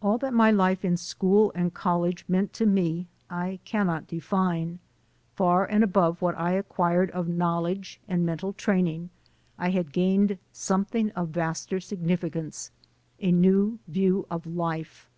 All 0.00 0.16
that 0.18 0.32
my 0.32 0.52
life 0.52 0.84
in 0.84 0.96
school 0.96 1.50
and 1.56 1.74
college 1.74 2.24
meant 2.28 2.52
to 2.52 2.66
me, 2.66 3.08
I 3.28 3.58
cannot 3.64 4.06
define. 4.06 4.78
Far 5.34 5.66
above 5.68 6.22
what 6.22 6.38
I 6.38 6.52
acquired 6.52 7.10
of 7.10 7.26
knowledge 7.26 7.98
and 8.06 8.24
mental 8.24 8.52
training, 8.52 9.10
I 9.58 9.70
had 9.70 9.90
gained 9.92 10.38
something 10.52 11.10
of 11.18 11.30
vaster 11.30 11.80
significance: 11.80 12.70
a 13.18 13.32
new 13.32 13.80
view 13.88 14.24
of 14.30 14.46
life. 14.46 15.10